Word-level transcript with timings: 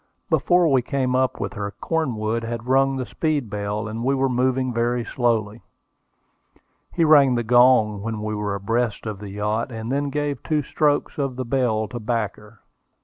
Before 0.31 0.67
we 0.67 0.81
came 0.81 1.15
up 1.15 1.39
with 1.39 1.53
her 1.53 1.69
Cornwood 1.79 2.43
had 2.43 2.65
rung 2.65 2.95
the 2.97 3.05
speed 3.05 3.51
bell, 3.51 3.87
and 3.87 4.03
we 4.03 4.15
were 4.15 4.27
moving 4.29 4.73
very 4.73 5.05
slowly. 5.05 5.61
He 6.91 7.05
rang 7.05 7.35
the 7.35 7.43
gong 7.43 8.01
when 8.01 8.23
we 8.23 8.33
were 8.33 8.55
abreast 8.55 9.05
of 9.05 9.19
the 9.19 9.29
yacht, 9.29 9.71
and 9.71 9.91
then 9.91 10.09
gave 10.09 10.41
two 10.41 10.63
strokes 10.63 11.19
of 11.19 11.35
the 11.35 11.45
bell 11.45 11.87
to 11.89 11.99
back 11.99 12.35
her. 12.37 12.61